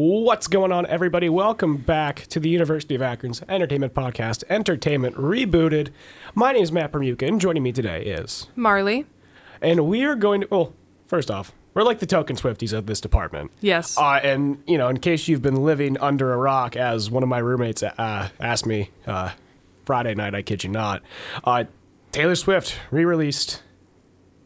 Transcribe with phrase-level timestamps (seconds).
[0.00, 1.28] What's going on, everybody?
[1.28, 5.88] Welcome back to the University of Akron's Entertainment Podcast, Entertainment Rebooted.
[6.36, 8.46] My name is Matt Permuka, and joining me today is.
[8.56, 9.06] Marely.
[9.60, 10.48] And we are going to.
[10.52, 10.72] Well,
[11.08, 13.50] first off, we're like the token Swifties of this department.
[13.60, 13.98] Yes.
[13.98, 17.28] Uh, and, you know, in case you've been living under a rock, as one of
[17.28, 19.32] my roommates uh, asked me uh,
[19.84, 21.02] Friday night, I kid you not,
[21.42, 21.64] uh,
[22.12, 23.64] Taylor Swift re released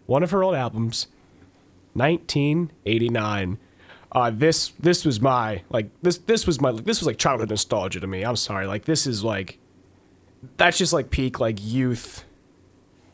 [0.07, 1.09] one of her old albums,
[1.93, 3.59] 1989.
[4.13, 7.98] Uh, this this was my like this this was my this was like childhood nostalgia
[7.98, 8.23] to me.
[8.23, 9.59] I'm sorry, like this is like
[10.59, 12.25] that's just like peak like youth,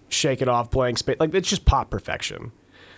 [0.09, 1.17] shake it off, blank space.
[1.21, 2.51] Like it's just pop perfection,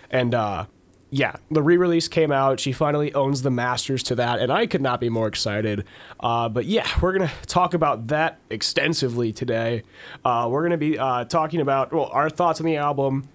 [0.09, 0.65] and uh,
[1.11, 2.59] yeah, the re-release came out.
[2.59, 5.83] She finally owns the masters to that, and I could not be more excited.
[6.19, 9.83] Uh, but yeah, we're gonna talk about that extensively today.
[10.25, 13.27] Uh, we're gonna be uh, talking about well our thoughts on the album,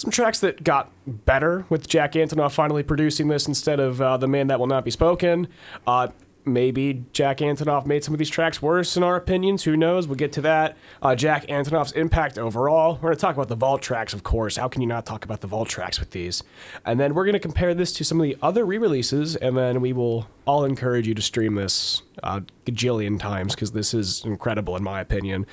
[0.00, 4.26] some tracks that got better with Jack Antonoff finally producing this instead of uh, the
[4.26, 5.46] man that will not be spoken.
[5.86, 6.08] Uh,
[6.46, 9.64] maybe Jack Antonoff made some of these tracks worse in our opinions.
[9.64, 10.06] Who knows?
[10.08, 10.78] We'll get to that.
[11.02, 12.94] Uh, Jack Antonoff's impact overall.
[12.94, 14.56] We're going to talk about the vault tracks, of course.
[14.56, 16.42] How can you not talk about the vault tracks with these?
[16.86, 19.82] And then we're going to compare this to some of the other re-releases, and then
[19.82, 24.76] we will all encourage you to stream this uh, gajillion times because this is incredible
[24.76, 25.46] in my opinion.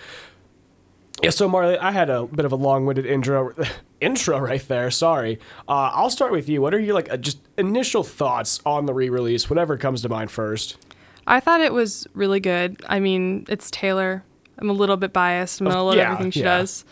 [1.21, 3.53] Yeah, so Marely, I had a bit of a long-winded intro,
[4.01, 4.91] intro right there.
[4.91, 5.39] Sorry.
[5.67, 6.61] Uh, I'll start with you.
[6.61, 9.49] What are your like uh, just initial thoughts on the re-release?
[9.49, 10.77] Whatever comes to mind first.
[11.25, 12.81] I thought it was really good.
[12.87, 14.23] I mean, it's Taylor.
[14.57, 15.59] I'm a little bit biased.
[15.61, 16.59] I'm gonna love yeah, everything she yeah.
[16.59, 16.85] does.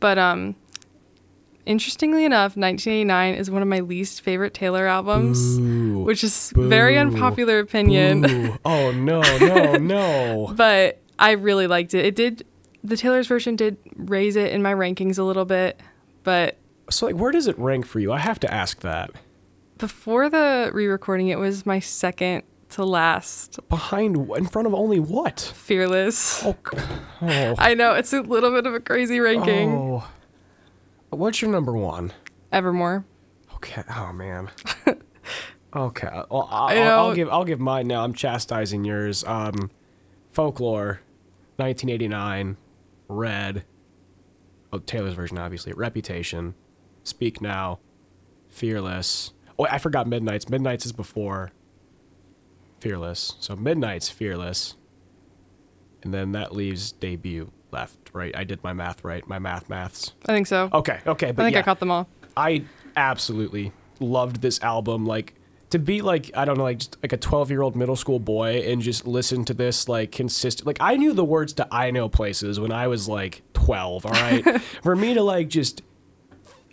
[0.00, 0.56] But um
[1.66, 6.00] interestingly enough, 1989 is one of my least favorite Taylor albums, Boo.
[6.00, 8.58] which is very unpopular opinion.
[8.64, 10.52] Oh no, no, no.
[10.56, 12.04] but I really liked it.
[12.04, 12.46] It did
[12.84, 15.80] the Taylor's version did raise it in my rankings a little bit,
[16.26, 16.58] but
[16.90, 18.12] So like, where does it rank for you?
[18.12, 19.10] I have to ask that.
[19.78, 25.40] before the re-recording it was my second to last Behind, in front of only what?
[25.54, 26.44] Fearless.
[26.44, 26.56] Oh,
[27.22, 29.70] oh, I know it's a little bit of a crazy ranking.
[29.72, 30.08] oh.
[31.10, 32.12] What's your number one?
[32.52, 33.04] Evermore.
[33.54, 33.84] Okay.
[33.94, 34.50] Oh man.
[35.76, 36.08] okay.
[36.28, 38.02] Well, I'll, I I'll, I'll give I'll give mine now.
[38.02, 39.22] I'm chastising yours.
[39.24, 39.70] Um,
[40.32, 41.00] folklore,
[41.56, 42.56] 1989,
[43.08, 43.64] Red.
[44.72, 45.72] Oh, Taylor's version, obviously.
[45.72, 46.54] Reputation,
[47.04, 47.78] Speak Now,
[48.48, 49.32] Fearless.
[49.58, 50.48] Oh, I forgot Midnights.
[50.48, 51.52] Midnights is before
[52.80, 53.34] Fearless.
[53.40, 54.74] So Midnights Fearless,
[56.02, 57.98] and then that leaves debut left.
[58.12, 58.36] Right?
[58.36, 59.26] I did my math right.
[59.28, 60.12] My math maths.
[60.26, 60.68] I think so.
[60.72, 61.00] Okay.
[61.06, 61.28] Okay.
[61.28, 61.60] I But think yeah.
[61.60, 62.08] I caught them all.
[62.36, 62.64] I
[62.96, 65.06] absolutely loved this album.
[65.06, 65.34] Like
[65.70, 68.18] to be like I don't know, like just like a twelve year old middle school
[68.18, 70.66] boy and just listen to this like consistent.
[70.66, 74.06] Like I knew the words to "I Know Places" when I was like twelve.
[74.06, 75.82] All right, for me to like just.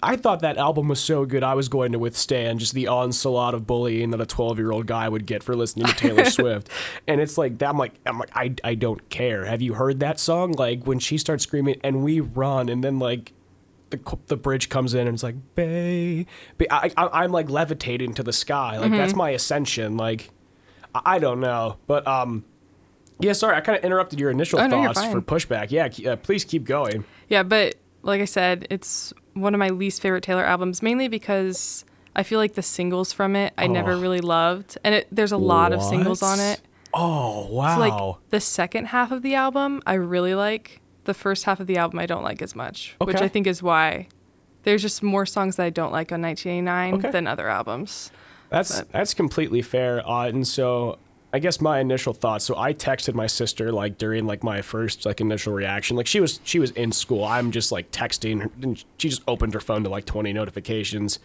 [0.05, 3.53] I thought that album was so good I was going to withstand just the onslaught
[3.53, 6.67] of bullying that a 12 year old guy would get for listening to Taylor Swift.
[7.07, 9.45] And it's like that I'm like I'm like I, I don't care.
[9.45, 10.51] Have you heard that song?
[10.51, 13.31] Like when she starts screaming and we run and then like
[13.93, 16.25] the the bridge comes in and it's like bay,
[16.57, 18.77] bay I, I I'm like levitating to the sky.
[18.77, 19.95] Like that's my ascension.
[19.97, 20.29] Like
[20.93, 22.43] I, I don't know, but um
[23.19, 25.71] yeah, sorry, I kind of interrupted your initial Oh, no, thoughts for pushback.
[25.71, 27.05] Yeah, uh, please keep going.
[27.29, 31.85] Yeah, but like I said, it's one of my least favorite Taylor albums, mainly because
[32.15, 33.99] I feel like the singles from it I never Oh.
[34.01, 36.59] really loved, and it, there's a lot of singles on it.
[36.93, 37.79] Oh So wow.
[37.79, 40.81] like the second half of the album, I really like.
[41.05, 43.61] The first half of the album, I don't like as much, which I think is
[43.61, 44.07] why
[44.63, 47.11] there's just more songs that I don't like on 1989 Okay.
[47.11, 48.11] than other albums.
[48.49, 50.07] That's that's completely fair.
[50.07, 50.97] Uh, and so
[51.33, 52.45] I guess my initial thoughts.
[52.45, 55.97] So I texted my sister like during like my first like initial reaction.
[55.97, 57.23] Like she was she was in school.
[57.25, 61.19] I'm just like texting, her, and she just opened her phone to like 20 notifications.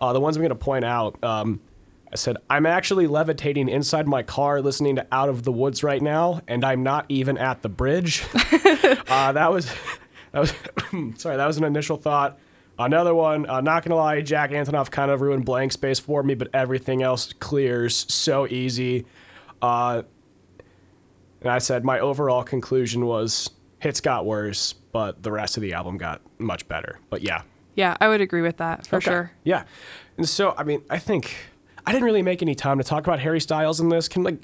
[0.00, 1.22] Uh, the ones I'm gonna point out.
[1.22, 1.60] Um,
[2.12, 6.02] I said I'm actually levitating inside my car, listening to Out of the Woods right
[6.02, 8.24] now, and I'm not even at the bridge.
[9.08, 9.72] uh, that was
[10.32, 10.52] that was
[11.20, 11.36] sorry.
[11.36, 12.38] That was an initial thought.
[12.78, 16.34] Another one, uh, not gonna lie, Jack Antonoff kind of ruined blank space for me,
[16.34, 19.04] but everything else clears so easy.
[19.60, 20.02] Uh,
[21.42, 25.74] and I said my overall conclusion was hits got worse, but the rest of the
[25.74, 26.98] album got much better.
[27.10, 27.42] But yeah,
[27.74, 29.10] Yeah, I would agree with that for Okay.
[29.10, 29.32] sure.
[29.44, 29.64] Yeah,
[30.16, 31.36] and so I mean, I think
[31.86, 34.08] I didn't really make any time to talk about Harry Styles in this.
[34.08, 34.40] Can like,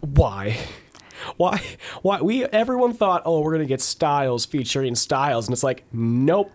[0.00, 0.58] why?
[1.36, 1.62] Why?
[2.02, 2.20] Why?
[2.20, 6.50] We everyone thought, oh, we're gonna get Styles featuring Styles, and it's like, nope.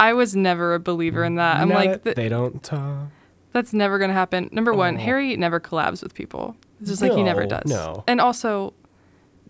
[0.00, 1.58] I was never a believer in that.
[1.58, 2.04] I'm Not like, it.
[2.04, 3.10] th- they don't talk.
[3.52, 4.48] That's never gonna happen.
[4.50, 5.00] Number one, Oh.
[5.00, 6.56] Harry never collabs with people.
[6.80, 7.66] It's just like he never does.
[7.66, 8.02] no.
[8.08, 8.74] And also,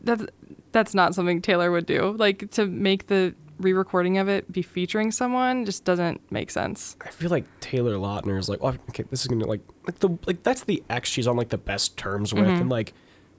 [0.03, 0.27] that's
[0.73, 2.15] that's not something Taylor would do.
[2.19, 6.97] Like to make the re-recording of it be featuring someone just doesn't make sense.
[7.01, 10.11] I feel like Taylor Lautner is like, oh, okay, this is gonna like like the
[10.27, 12.61] like that's the ex she's on like the best terms with, Mm-hmm.
[12.63, 12.93] and like,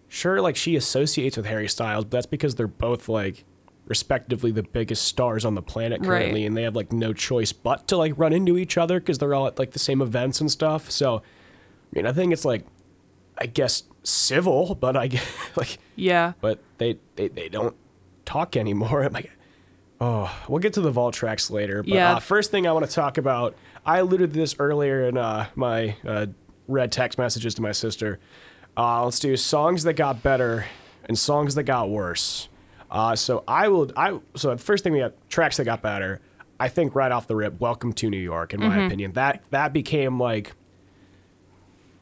[0.08, 3.46] sure, like she associates with Harry Styles, but that's because they're both like
[3.86, 6.08] respectively the biggest stars on the planet Right.
[6.08, 9.18] currently, and they have like no choice but to like run into each other because
[9.18, 10.92] they're all at like the same events and stuff.
[10.92, 11.22] So, I
[11.94, 12.66] mean, I think it's like,
[13.38, 15.26] I guess civil, but I guess
[15.56, 16.34] like Yeah.
[16.42, 17.76] but they, they, they don't
[18.26, 19.02] talk anymore.
[19.04, 19.32] I'm like,
[20.02, 21.84] oh, we'll get to the vault tracks later.
[21.84, 22.14] But Yeah.
[22.16, 23.56] uh, first thing I want to talk about,
[23.86, 26.28] I alluded to this earlier in uh, my uh,
[26.68, 28.20] read text messages to my sister.
[28.78, 30.66] Uh, let's do songs that got better
[31.06, 32.48] and songs that got worse.
[32.92, 33.92] Uh, so I will.
[33.98, 36.22] I so the first thing we have tracks that got better.
[36.60, 39.74] I think right off the rip, "Welcome to New York." In my opinion, that that
[39.74, 40.54] became like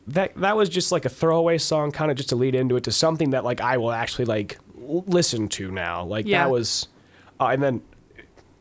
[0.07, 2.83] that that was just like a throwaway song, kind of just to lead into it
[2.85, 6.03] to something that like I will actually like l- listen to now.
[6.05, 6.43] Like Yeah.
[6.45, 6.87] that was,
[7.39, 7.81] uh, and then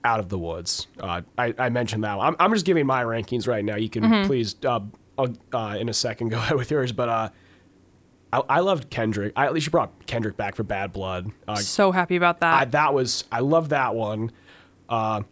[0.05, 0.87] out of the woods.
[1.00, 2.17] Uh, I I mentioned that.
[2.19, 2.26] One.
[2.28, 3.76] I'm I'm just giving my rankings right now.
[3.76, 4.26] You can Mm-hmm.
[4.26, 4.81] please uh,
[5.19, 7.28] uh, uh, in a second go ahead with yours, but uh.
[8.32, 9.32] I, I loved Kendrick.
[9.37, 11.31] I, at least you brought Kendrick back for Bad Blood.
[11.46, 12.55] Uh, So happy about that.
[12.61, 14.32] I, that was I love that one.
[14.88, 15.23] Uh,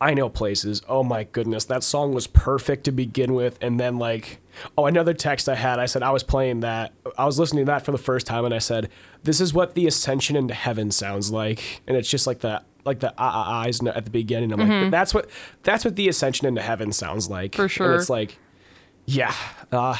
[0.00, 0.82] I know places.
[0.88, 4.40] Oh my goodness, that song was perfect to begin with, and then like,
[4.76, 5.78] oh, another text I had.
[5.78, 6.92] I said I was playing that.
[7.16, 8.90] I was listening to that for the first time, and I said,
[9.24, 13.00] "This is what the ascension into heaven sounds like," and it's just like the like
[13.00, 14.52] the ah ah ahs at the beginning.
[14.52, 15.28] I'm like, that's what
[15.62, 17.52] that's what the ascension into heaven sounds like.
[17.52, 17.56] Mm-hmm.
[17.56, 17.94] For And sure.
[17.96, 18.38] it's like,
[19.06, 19.34] yeah.
[19.72, 19.96] Uh,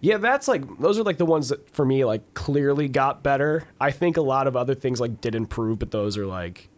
[0.00, 3.64] yeah, that's like those are like the ones that for me like clearly got better.
[3.80, 6.68] I think a lot of other things like did improve, but those are like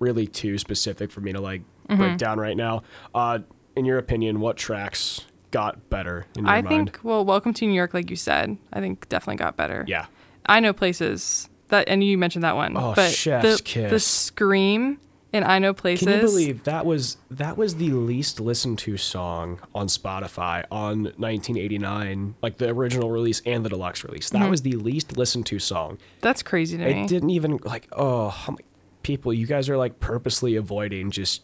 [0.00, 2.02] really too specific for me to like Mm-hmm.
[2.02, 2.82] break down right now.
[3.14, 3.38] Uh,
[3.74, 6.68] in your opinion, what tracks got better in your I mind?
[6.92, 9.86] think well, Welcome to New York, like you said, I think definitely got better.
[9.88, 10.04] yeah,
[10.48, 12.76] I know places that, and you mentioned that one.
[12.76, 13.90] Oh, but Chef's the, Kiss.
[13.90, 14.98] the scream
[15.32, 16.06] in I know places.
[16.06, 21.04] Can you believe that was that was the least listened to song on Spotify on
[21.04, 24.30] 1989, like the original release and the deluxe release?
[24.30, 24.42] Mm-hmm.
[24.42, 25.98] That was the least listened to song.
[26.22, 27.02] That's crazy to me.
[27.02, 28.64] It didn't even like oh like,
[29.02, 31.42] people, you guys are like purposely avoiding just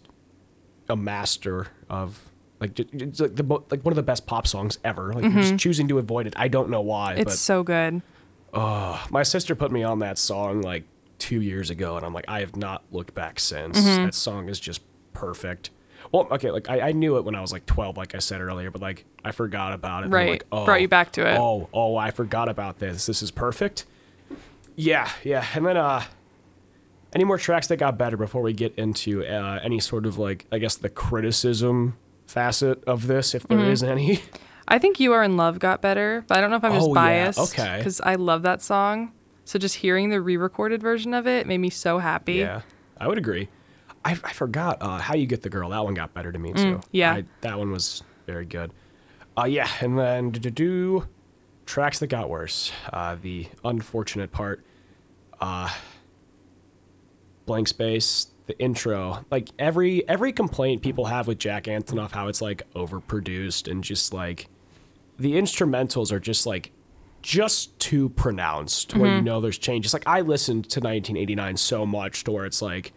[0.88, 2.30] a master of
[2.60, 5.12] like it's like the like one of the best pop songs ever.
[5.12, 6.32] Like you're just choosing to avoid it.
[6.36, 7.22] I don't know why, Mm-hmm.
[7.22, 8.00] It's so good.
[8.54, 10.84] But my sister put me on that song like
[11.18, 13.78] two years ago, and I'm like I have not looked back since.
[13.80, 14.04] Mm-hmm.
[14.04, 14.80] That song is just
[15.12, 15.70] perfect.
[16.12, 18.40] Well, okay, like I, I knew it when I was like 12, like I said
[18.40, 20.08] earlier, but like I forgot about it.
[20.10, 20.30] Right.
[20.30, 21.38] like, oh, Brought you back to it.
[21.38, 23.06] Oh, oh, I forgot about this.
[23.06, 23.86] This is perfect.
[24.76, 25.44] Yeah, yeah.
[25.54, 26.02] And then uh
[27.14, 30.46] any more tracks that got better before we get into uh, any sort of like
[30.52, 31.96] I guess the criticism
[32.26, 33.92] facet of this, if there is Mm-hmm.
[33.92, 34.22] any.
[34.66, 36.86] I think You Are in Love got better, but I don't know if I'm just
[36.86, 36.94] Oh, yeah.
[36.94, 37.38] biased.
[37.58, 37.78] Okay.
[37.78, 39.12] Because I love that song.
[39.44, 42.34] So just hearing the re recorded version of it made me so happy.
[42.36, 42.62] Yeah,
[42.98, 43.48] I would agree.
[44.04, 45.68] I, I forgot uh, how you get the girl.
[45.70, 46.58] That one got better to me too.
[46.76, 47.12] Mm, yeah.
[47.12, 48.72] I, that one was very good.
[49.36, 51.08] Uh, yeah, and then do do
[51.66, 52.72] tracks that got worse.
[52.92, 54.64] Uh, the unfortunate part.
[55.40, 55.68] Uh,
[57.46, 58.28] blank space.
[58.46, 63.70] The intro, like every every complaint people have with Jack Antonoff, how it's like overproduced
[63.70, 64.48] and just like
[65.18, 66.72] the instrumentals are just like
[67.22, 69.24] just too pronounced where you mm-hmm.
[69.24, 69.94] know there's changes.
[69.94, 72.92] Like I listened to 1989 so much to where it's like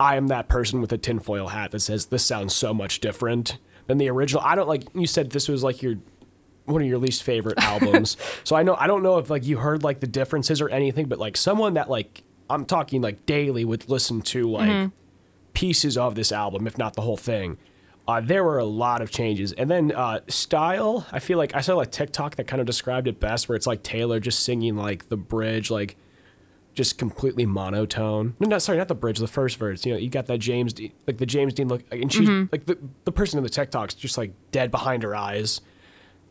[0.00, 3.58] I am that person with a tinfoil hat that says this sounds so much different
[3.86, 4.42] than the original.
[4.42, 5.96] I don't like you said this was like your
[6.64, 8.16] one of your least favorite albums.
[8.42, 11.06] so I know I don't know if like you heard like the differences or anything,
[11.06, 14.88] but like someone that like I'm talking like daily would listen to like mm-hmm.
[15.52, 17.58] pieces of this album, if not the whole thing.
[18.08, 21.06] Uh, there were a lot of changes, and then uh, style.
[21.12, 23.66] I feel like I saw like TikTok that kind of described it best, where it's
[23.66, 25.96] like Taylor just singing like the bridge, like
[26.74, 28.34] just completely monotone.
[28.40, 29.86] No, no, sorry, not the bridge, the first verse.
[29.86, 32.66] You know, you got that James, Dean, like the James Dean look, and she's like
[32.66, 35.60] the the person in the TikTok's just like dead behind her eyes.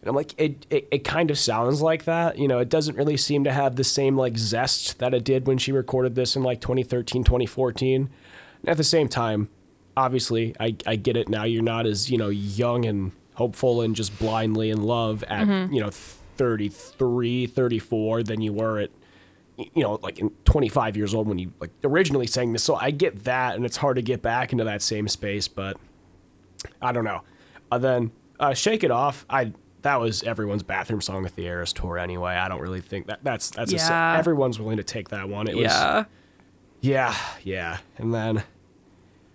[0.02, 2.40] And I'm like, it, it, it kind of sounds like that.
[2.40, 5.46] You know, it doesn't really seem to have the same like zest that it did
[5.46, 8.10] when she recorded this in like 2013, 2014.
[8.62, 9.50] And at the same time,
[10.02, 11.44] obviously, I, I get it now.
[11.44, 15.80] You're not as, you know, young and hopeful and just blindly in love at, you
[15.80, 18.90] know, 33, 34 than you were at,
[19.58, 22.64] you know, like in 25 years old when you like originally sang this.
[22.64, 25.78] So I get that, and it's hard to get back into that same space, but
[26.82, 27.22] I don't know.
[27.72, 29.54] Uh, then uh, "Shake It Off," I
[29.84, 32.34] that was everyone's bathroom song at the Eras tour anyway.
[32.34, 34.14] I don't really think that that's that's a, Yeah.
[34.14, 35.48] s- everyone's willing to take that one.
[35.48, 36.04] It was Yeah.
[36.82, 38.44] yeah, yeah, and then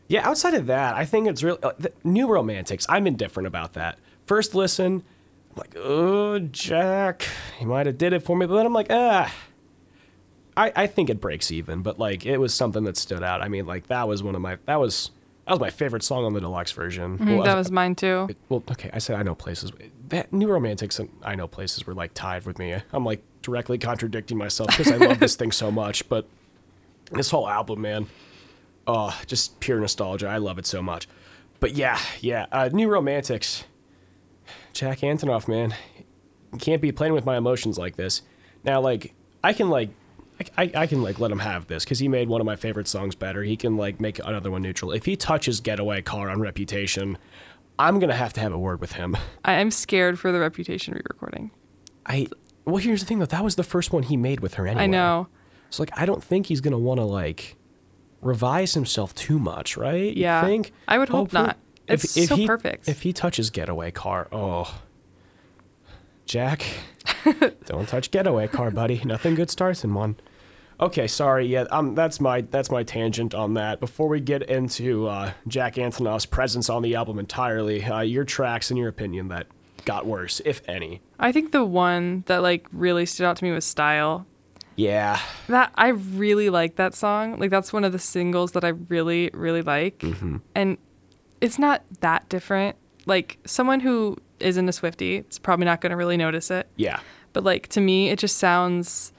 [0.08, 0.26] yeah.
[0.28, 1.72] Outside of that, I think it's really uh,
[2.04, 2.86] New Romantics.
[2.88, 3.98] I'm indifferent about that.
[4.26, 5.02] First listen,
[5.50, 7.26] I'm like, oh Jack,
[7.58, 9.32] he might have did it for me, but then I'm like, ah.
[10.58, 13.42] I, I think it breaks even, but like it was something that stood out.
[13.42, 15.10] I mean, like that was one of my that was
[15.46, 17.18] that was my favorite song on the deluxe version.
[17.18, 18.28] Mm, Well, that I- was mine too.
[18.48, 19.70] well, okay, I said I know places.
[20.08, 22.74] That New Romantics and I know places were like tied with me.
[22.92, 26.26] I'm like directly contradicting myself because I love this thing so much, but
[27.12, 28.06] this whole album, man,
[28.86, 30.28] oh, just pure nostalgia.
[30.28, 31.08] I love it so much.
[31.60, 33.64] But yeah, yeah, uh, New Romantics,
[34.72, 35.74] Jack Antonoff, man,
[36.52, 38.22] you can't be playing with my emotions like this.
[38.64, 39.90] Now, like, I can like.
[40.38, 42.56] I, I I can like let him have this because he made one of my
[42.56, 43.42] favorite songs better.
[43.42, 44.92] He can like make another one neutral.
[44.92, 47.16] If he touches "Getaway Car" on Reputation,
[47.78, 49.16] I'm gonna have to have a word with him.
[49.46, 51.52] I am scared for the Reputation re-recording.
[52.04, 52.28] I
[52.66, 53.24] well, here's the thing though.
[53.24, 54.82] That was the first one he made with her anyway.
[54.82, 55.28] I know.
[55.70, 57.56] So like, I don't think he's gonna want to like
[58.22, 60.14] revise himself too much, right?
[60.14, 60.42] You Yeah.
[60.44, 60.72] think?
[60.88, 61.56] I would hope Hopefully- not.
[61.88, 62.88] It's so he, perfect.
[62.88, 64.80] If he touches Getaway Car, oh,
[66.24, 66.64] Jack,
[67.66, 69.00] don't touch Getaway Car, buddy.
[69.04, 70.16] Nothing good starts in one.
[70.80, 71.46] Okay, sorry.
[71.46, 73.78] Yeah, um, that's my that's my tangent on that.
[73.80, 78.70] Before we get into uh, Jack Antonoff's presence on the album entirely, uh, your tracks,
[78.70, 79.46] in your opinion, that
[79.84, 81.00] got worse, if any.
[81.20, 84.26] I think the one that like really stood out to me was Style.
[84.76, 85.18] Yeah,
[85.48, 87.38] That I really like that song.
[87.38, 89.98] Like that's one of the singles that I really really like.
[89.98, 90.36] Mm-hmm.
[90.54, 90.78] And
[91.40, 92.76] it's not that different.
[93.06, 96.68] Like someone who isn't a Swifty, it's probably not going to really notice it.
[96.76, 97.00] yeah.
[97.32, 99.12] But like to me, it just sounds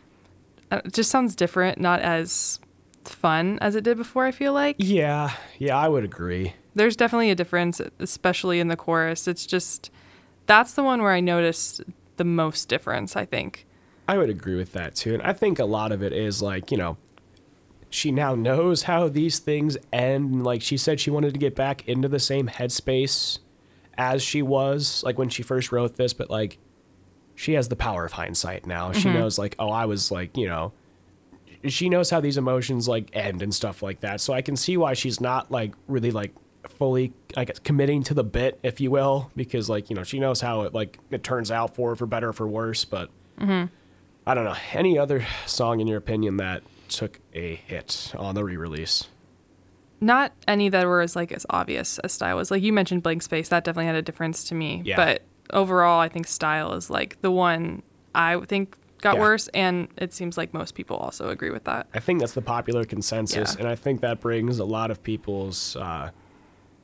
[0.71, 2.59] uh, it just sounds different, not as
[3.05, 4.75] fun as it did before, I feel like.
[4.79, 6.53] Yeah, yeah, I would agree.
[6.73, 9.27] There's definitely a difference, especially in the chorus.
[9.27, 9.91] It's just
[10.47, 11.81] that's the one where I noticed
[12.17, 13.66] the most difference, I think.
[14.07, 15.13] I would agree with that too.
[15.13, 16.97] And I think a lot of it is like, you know,
[17.89, 20.33] she now knows how these things end.
[20.33, 23.39] And like she said, she wanted to get back into the same headspace
[23.97, 26.57] as she was, like when she first wrote this, but like
[27.35, 28.91] she has the power of hindsight now.
[28.91, 29.19] She mm-hmm.
[29.19, 30.73] knows, like, oh, I was like, you know,
[31.65, 34.21] she knows how these emotions like end and stuff like that.
[34.21, 36.33] So I can see why she's not like really like
[36.67, 40.19] fully I guess committing to the bit, if you will, because like, you know, she
[40.19, 43.09] knows how it like it turns out for for better or for worse, but
[43.39, 43.65] mm-hmm.
[44.27, 44.55] I don't know.
[44.73, 49.07] Any other song in your opinion that took a hit on the re-release?
[50.01, 52.51] Not any that were as like as obvious as style was.
[52.51, 54.81] Like you mentioned blank space, that definitely had a difference to me.
[54.83, 54.97] Yeah.
[54.97, 55.21] But
[55.53, 57.81] overall I think style is like the one
[58.13, 59.21] I think got Yeah.
[59.21, 61.87] worse and it seems like most people also agree with that.
[61.93, 63.59] I think that's the popular consensus, Yeah.
[63.61, 66.09] and I think that brings a lot of people's uh,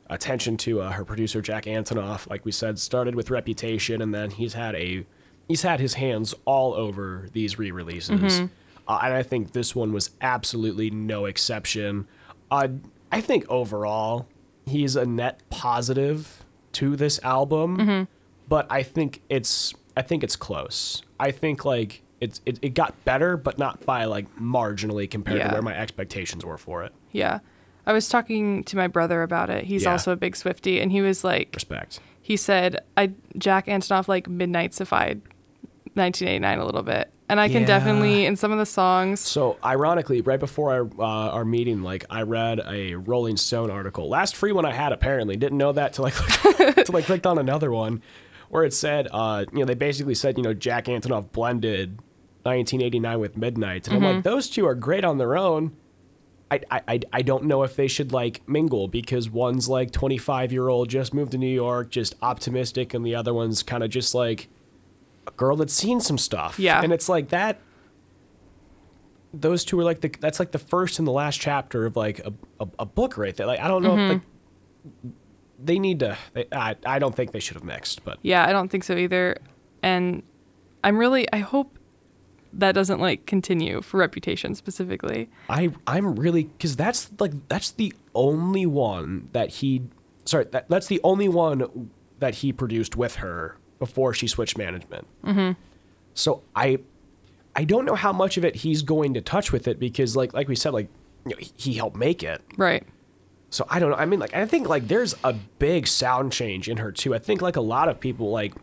[0.09, 2.29] attention to uh, her producer Jack Antonoff.
[2.29, 5.05] Like we said, started with Reputation, and then he's had a
[5.47, 8.39] he's had his hands all over these re-releases,
[8.87, 12.07] uh, and I think this one was absolutely no exception.
[12.51, 12.67] Uh,
[13.11, 14.27] I think overall
[14.65, 18.07] he's a net positive to this album,
[18.47, 21.03] but I think it's I think it's close.
[21.19, 25.47] I think like it's it, it got better, but not by like marginally compared Yeah.
[25.49, 26.93] to where my expectations were for it.
[27.11, 27.39] Yeah.
[27.85, 29.65] I was talking to my brother about it.
[29.65, 29.91] He's Yeah.
[29.91, 31.99] also a big Swifty and he was like Respect.
[32.21, 35.21] he said I Jack Antonoff like midnightsified
[35.95, 37.09] 1989 a little bit.
[37.29, 37.67] And I can Yeah.
[37.67, 42.05] definitely in some of the songs So ironically, right before our uh, our meeting, like
[42.09, 45.93] I read a Rolling Stone article, last free one I had apparently didn't know that
[45.93, 48.01] till I clicked, till I clicked on another one,
[48.49, 51.99] where it said, uh, you know, they basically said, you know, Jack Antonoff blended
[52.43, 55.71] 1989 with Midnight, and I'm like, those two are great on their own.
[56.51, 60.51] I, I, I- I don't know if they should like mingle because one's like 25
[60.51, 63.89] year old just moved to New York, just optimistic, and the other one's kind of
[63.89, 64.49] just like
[65.27, 66.59] a girl that's seen some stuff.
[66.59, 66.81] Yeah.
[66.81, 67.59] and it's like that
[69.33, 72.19] those two are like the that's like the first and the last chapter of like
[72.19, 73.47] a, a, a book right there.
[73.47, 74.13] Like I don't know if mm-hmm.
[74.13, 75.13] like
[75.63, 76.17] they need to.
[76.33, 78.95] They, I I don't think they should have mixed, but Yeah, I don't think so
[78.95, 79.37] either.
[79.81, 80.21] And
[80.83, 81.79] I'm really I hope
[82.53, 85.29] that doesn't like continue for reputation specifically.
[85.49, 89.81] I I'm really because that's like that's the only one that he
[90.25, 91.89] sorry that that's the only one
[92.19, 95.05] that he produced with her before she switched management.
[95.25, 95.51] Mm-hmm.
[96.13, 96.79] So I
[97.55, 100.33] I don't know how much of it he's going to touch with it because like
[100.33, 100.87] like we said like
[101.25, 102.41] you know, he- he helped make it.
[102.57, 102.83] Right.
[103.49, 103.97] So I don't know.
[103.97, 107.13] I mean, like I think like there's a big sound change in her too.
[107.13, 108.53] I think like a lot of people like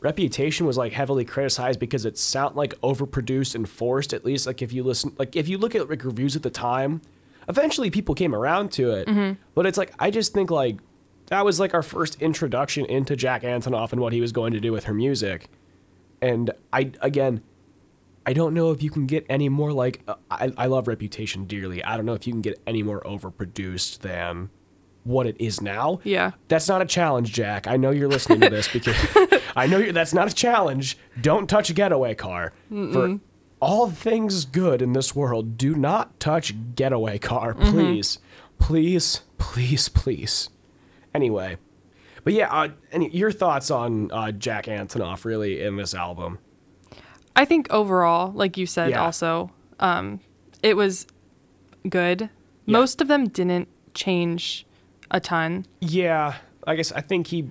[0.00, 4.14] Reputation was like heavily criticized because it sound like overproduced and forced.
[4.14, 6.48] At least like if you listen, like if you look at like reviews at the
[6.50, 7.02] time,
[7.48, 9.06] eventually people came around to it.
[9.54, 10.76] But it's like I just think like
[11.30, 14.60] that was like our first introduction into Jack Antonoff and what he was going to
[14.60, 15.48] do with her music.
[16.20, 17.42] And I again,
[18.26, 21.46] I don't know if you can get any more like uh, I, I love Reputation
[21.46, 21.82] dearly.
[21.82, 24.50] I don't know if you can get any more overproduced than
[25.04, 26.00] what it is now.
[26.04, 26.32] Yeah.
[26.48, 27.66] That's not a challenge, Jack.
[27.66, 28.96] I know you're listening to this because
[29.56, 30.98] I know you're, that's not a challenge.
[31.20, 33.18] Don't touch a getaway car for
[33.60, 38.18] all things good in this world do not touch Getaway Car, please,
[38.58, 40.48] please, please, please.
[41.14, 41.56] Anyway,
[42.24, 46.38] but yeah, uh, any, your thoughts on uh, Jack Antonoff really in this album?
[47.36, 49.02] I think overall, like you said, Yeah.
[49.02, 50.20] also, um,
[50.62, 51.06] it was
[51.88, 52.22] good.
[52.22, 52.28] Yeah.
[52.66, 54.66] Most of them didn't change
[55.10, 55.66] a ton.
[55.80, 56.36] Yeah,
[56.66, 57.50] I guess I think he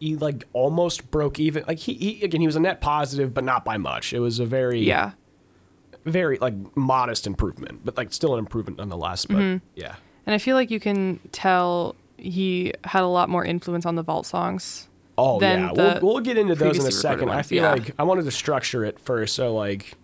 [0.00, 1.64] he like almost broke even.
[1.66, 4.12] Like he, he again, he was a net positive, but not by much.
[4.12, 5.12] It was a very Yeah.
[6.04, 9.26] very like modest improvement, but like still an improvement nonetheless.
[9.26, 9.66] But Mm-hmm.
[9.74, 9.96] yeah,
[10.28, 14.02] And I feel like you can tell he had a lot more influence on the
[14.02, 14.86] vault songs.
[15.16, 17.30] oh than yeah, we'll we'll get into those in a second.
[17.30, 17.72] I feel yeah.
[17.72, 19.94] like I wanted to structure it first, so like,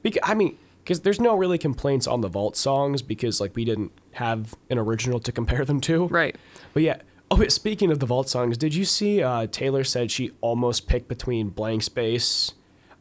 [0.00, 3.64] because I mean, because there's no really complaints on the vault songs because like we
[3.64, 6.06] didn't have an original to compare them to.
[6.06, 6.36] Right.
[6.72, 6.98] But yeah.
[7.32, 10.86] Oh, wait, speaking of the vault songs, did you see uh, Taylor said she almost
[10.86, 12.52] picked between Blank Space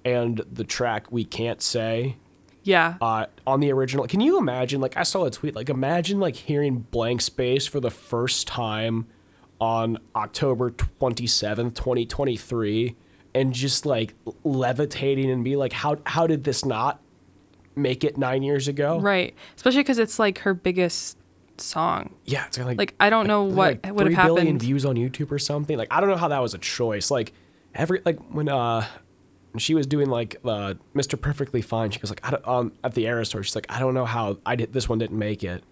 [0.03, 2.15] and the track We Can't Say
[2.63, 2.95] Yeah.
[3.01, 4.07] uh, on the original?
[4.07, 4.79] Can you imagine?
[4.81, 5.55] Like, I saw a tweet.
[5.55, 9.07] Like, imagine like hearing Blank Space for the first time
[9.59, 12.95] on October twenty seventh, twenty twenty three,
[13.35, 16.99] and just like levitating and be like, how how did this not
[17.75, 18.99] make it nine years ago?
[18.99, 19.33] right.
[19.55, 21.17] Especially because it's like her biggest
[21.57, 22.13] song.
[22.25, 24.61] Yeah, it's like Like, I don't know what like would have 3 billion happened.
[24.61, 25.77] views on YouTube or something.
[25.77, 27.09] Like I don't know how that was a choice.
[27.11, 27.33] Like
[27.75, 28.85] every like when uh
[29.53, 31.19] when she was doing like uh Mr.
[31.19, 33.43] Perfectly Fine, she goes like I don't, um at the Eras tour.
[33.43, 35.63] She's like I don't know how I did this one didn't make it.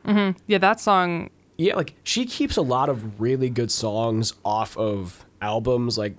[0.48, 1.30] Yeah, that song.
[1.58, 5.98] Yeah, like she keeps a lot of really good songs off of albums.
[5.98, 6.16] Like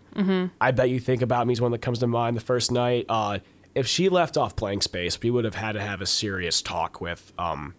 [0.61, 2.37] I bet you think about me is one that comes to mind.
[2.37, 3.39] The first night, uh,
[3.75, 7.01] if she left off Blank Space, we would have had to have a serious talk
[7.01, 7.75] with um,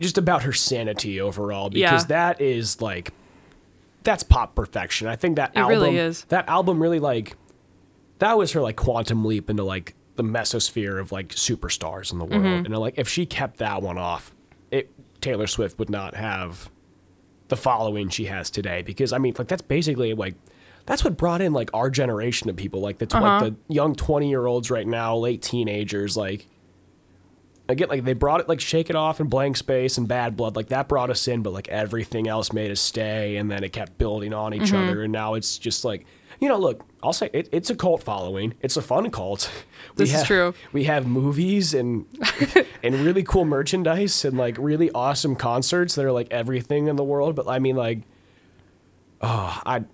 [0.00, 2.08] just about her sanity overall because Yeah.
[2.08, 3.12] that is like
[4.04, 5.06] that's pop perfection.
[5.08, 6.24] I think that It album really is.
[6.30, 7.36] that album really like
[8.18, 12.24] that was her like quantum leap into like the mesosphere of like superstars in the
[12.24, 12.42] world.
[12.42, 12.66] Mm-hmm.
[12.66, 14.34] And like if she kept that one off,
[14.70, 16.70] it Taylor Swift would not have
[17.48, 20.34] the following she has today because I mean like that's basically like
[20.86, 23.40] that's what brought in like our generation of people like the tw- Uh-huh.
[23.44, 26.46] like the young 20 year olds right now late teenagers like
[27.68, 30.56] again like they brought it like shake it off and blank space and bad blood
[30.56, 33.72] like that brought us in but like everything else made us stay and then it
[33.72, 34.76] kept building on each Mm-hmm.
[34.88, 36.06] other and now it's just like
[36.40, 38.54] you know look i'll say it, it's a cult following.
[38.60, 39.50] It's a fun cult.
[39.96, 40.54] We This is true.
[40.72, 42.06] we have movies and
[42.82, 47.04] and really cool merchandise and like really awesome concerts that are like everything in the
[47.04, 47.34] world.
[47.34, 48.00] But i mean like
[49.20, 49.84] oh i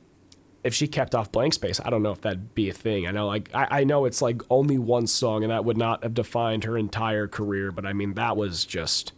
[0.62, 3.06] if she kept off blank space i don't know if that'd be a thing.
[3.06, 6.02] I know like I, I know it's like only one song and that would not
[6.02, 7.70] have defined her entire career.
[7.70, 9.12] But i mean that was just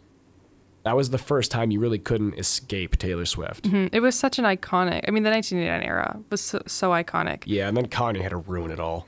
[0.83, 4.39] that was the first time you really couldn't escape taylor swift Mm, It was such
[4.39, 5.03] an iconic.
[5.07, 7.43] I mean, the 1989 era was so, so iconic.
[7.45, 9.05] yeah and then kanye had to ruin it all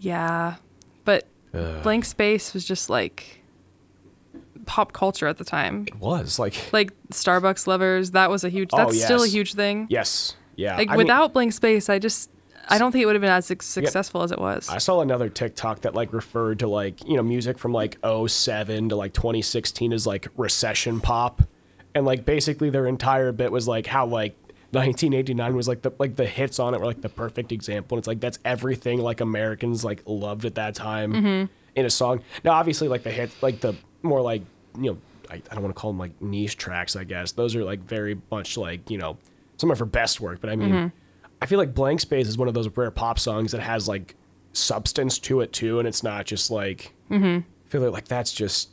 [0.00, 0.56] Yeah.
[1.04, 3.42] But Blank Space was just like
[4.66, 5.84] pop culture at the time.
[5.86, 9.54] it was like Like Starbucks lovers, that was a huge Oh, that's still a huge
[9.54, 9.86] thing.
[9.90, 12.30] yes yeah Like I mean- without Blank Space, I just
[12.68, 14.68] I don't think it would have been as suc- successful as it was.
[14.68, 18.88] I saw another TikTok that like referred to like, you know, music from like 07
[18.88, 21.42] to like 2016 as like recession pop.
[21.94, 24.36] And like basically their entire bit was like how like
[24.72, 27.96] 1989 was like the like the hits on it were like the perfect example.
[27.96, 31.52] And it's like that's everything like Americans like loved at that time mm-hmm.
[31.76, 32.22] in a song.
[32.42, 34.42] Now obviously like the hits like the more like,
[34.78, 34.98] you know,
[35.30, 37.32] I, I don't want to call them like niche tracks, I guess.
[37.32, 39.16] Those are like very much like, you know,
[39.56, 40.96] some of her best work, but I mean mm-hmm.
[41.44, 44.14] I feel like Blank Space is one of those rare pop songs that has like
[44.54, 46.94] substance to it too, and it's not just like.
[47.66, 48.70] I feel like, like that's just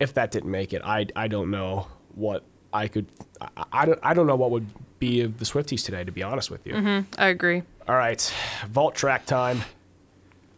[0.00, 3.06] if that didn't make it, I I don't know what I could.
[3.40, 4.66] I, I don't I don't know what would
[4.98, 6.74] be of the Swifties today, to be honest with you.
[7.16, 7.62] I agree.
[7.86, 8.34] All right,
[8.66, 9.60] vault track time.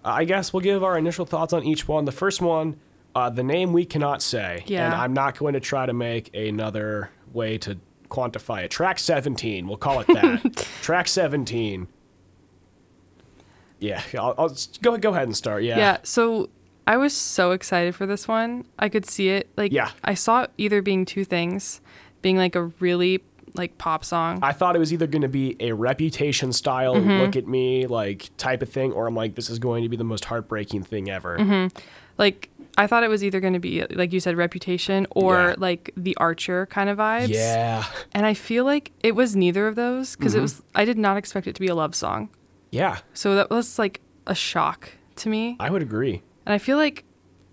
[0.03, 2.07] Uh, I guess we'll give our initial thoughts on each one.
[2.07, 2.81] The first one,
[3.15, 7.11] uh, the name we cannot say, and I'm not going to try to make another
[7.35, 7.77] way to
[8.09, 8.71] quantify it.
[8.71, 10.57] Track 17, we'll call it that.
[10.83, 11.89] track 17.
[13.79, 15.63] Yeah, I'll, I'll go go ahead and start.
[15.63, 15.77] Yeah.
[15.77, 15.97] Yeah.
[16.03, 16.49] So
[16.87, 18.65] I was so excited for this one.
[18.79, 19.51] I could see it.
[19.57, 19.91] Like Yeah.
[20.03, 21.81] I saw it either being two things,
[22.23, 23.23] being like a really
[23.55, 24.39] like pop song.
[24.43, 27.11] I thought it was either going to be a reputation style, Mm-hmm.
[27.21, 29.97] look at me, like type of thing, or I'm like, this is going to be
[29.97, 31.39] the most heartbreaking thing ever.
[31.39, 31.77] Mm-hmm.
[32.19, 35.55] like I thought it was either going to be like you said reputation or Yeah.
[35.59, 37.29] like the Archer kind of vibes.
[37.29, 37.85] Yeah.
[38.13, 40.39] And I feel like it was neither of those because Mm-hmm.
[40.39, 42.29] it was I did not expect it to be a love song.
[42.71, 42.99] Yeah.
[43.15, 45.57] So that was like a shock to me.
[45.59, 46.23] I would agree.
[46.45, 47.05] And I feel like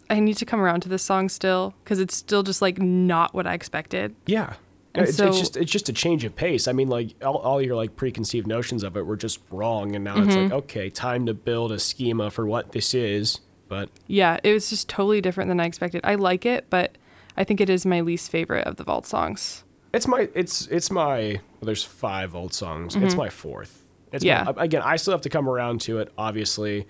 [0.10, 3.34] I need to come around to this song still because it's still just like not
[3.34, 4.16] what I expected.
[4.26, 4.56] Yeah.
[4.96, 6.68] And it's, so it's just it's just a change of pace.
[6.68, 10.04] I mean, like all, all your like preconceived notions of it were just wrong, and
[10.04, 10.44] now it's Mm-hmm.
[10.44, 13.40] like okay, time to build a schema for what this is.
[13.74, 16.02] But yeah, it was just totally different than I expected.
[16.04, 16.96] I like it, but
[17.36, 19.64] I think it is my least favorite of the vault songs.
[19.94, 22.96] it's my it's it's my well, there's five vault songs.
[22.96, 23.82] It's my fourth.
[24.12, 24.48] It's Mm-hmm.
[24.48, 24.54] Yeah.
[24.56, 26.12] my, again, I still have to come around to it.
[26.20, 26.86] Obviously,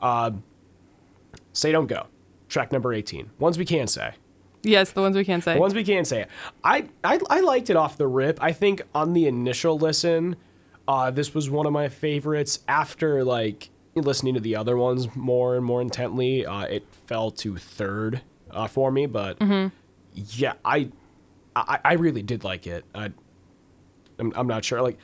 [0.00, 0.30] uh,
[1.52, 2.06] say don't go.
[2.48, 3.30] Track number eighteen.
[3.40, 4.12] Ones we can say.
[4.62, 5.54] Yes, the ones we can say.
[5.54, 6.26] The ones we can say.
[6.62, 8.38] I, I I liked it off the rip.
[8.40, 10.36] I think on the initial listen,
[10.86, 12.60] uh, this was one of my favorites.
[12.68, 17.56] After like listening to the other ones more and more intently, uh, it fell to
[17.56, 19.06] third uh, for me.
[19.06, 19.38] But
[20.14, 20.90] yeah, I,
[21.56, 22.84] I I really did like it.
[22.94, 23.10] I,
[24.18, 24.98] I'm, I'm not sure like.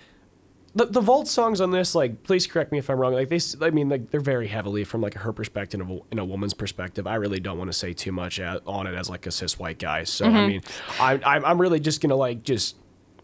[0.75, 3.14] The, the vault songs on this, like, please correct me if I'm wrong.
[3.14, 6.18] Like, they, I mean, like, they're very heavily from like her perspective and a, in
[6.18, 7.07] a woman's perspective.
[7.07, 9.59] I really don't want to say too much at, on it as like a cis
[9.59, 10.05] white guy.
[10.05, 10.61] So, I mean,
[11.01, 12.77] I, I'm, I'm really just gonna like just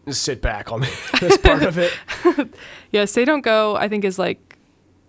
[0.09, 0.79] sit back on
[1.19, 1.93] this part of it.
[2.91, 4.52] yeah, Say Don't Go, I think, is like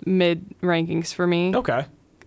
[0.06, 1.54] mid rankings for me.
[1.54, 1.86] Okay.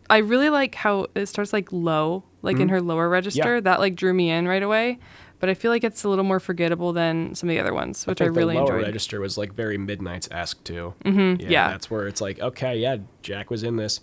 [0.10, 3.42] I really like how it starts like low, like in her lower register.
[3.42, 3.56] Mm-hmm.
[3.56, 3.60] Yeah.
[3.72, 5.00] That like drew me in right away.
[5.40, 8.08] But I feel like it's a little more forgettable than some of the other ones,
[8.08, 8.88] which I, think really the lower enjoyed.
[8.88, 10.96] register was like very midnight's esque too.
[11.06, 11.70] Mm-hmm, yeah.
[11.70, 14.00] that's where it's like, okay, yeah, Jack was in this.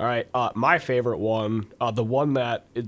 [0.00, 2.86] All right, uh, my favorite one, uh, the one that it,